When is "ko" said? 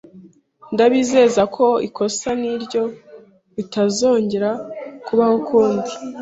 1.55-1.65